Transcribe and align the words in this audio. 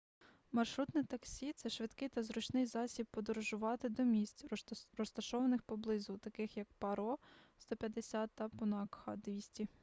маршрутне 0.51 1.03
таксі— 1.03 1.53
це 1.55 1.69
швидкий 1.69 2.09
та 2.09 2.23
зручний 2.23 2.65
засіб 2.65 3.07
подорожувати 3.11 3.89
до 3.89 4.03
місць 4.03 4.45
розташованих 4.97 5.61
поблизу 5.61 6.17
таких 6.17 6.57
як 6.57 6.67
паро 6.73 7.17
150 7.57 8.29
та 8.35 8.49
пунакха 8.49 9.15
200 9.15 9.67